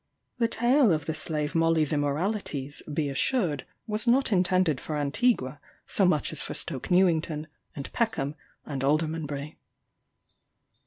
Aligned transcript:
The 0.39 0.47
tale 0.47 0.91
of 0.91 1.05
the 1.05 1.13
slave 1.13 1.53
Molly's 1.53 1.93
immoralities, 1.93 2.81
be 2.91 3.07
assured, 3.07 3.67
was 3.85 4.07
not 4.07 4.31
intended 4.31 4.81
for 4.81 4.97
Antigua 4.97 5.61
so 5.85 6.05
much 6.07 6.33
as 6.33 6.41
for 6.41 6.55
Stoke 6.55 6.89
Newington, 6.89 7.45
and 7.75 7.93
Peckham, 7.93 8.33
and 8.65 8.83
Aldermanbury. 8.83 9.59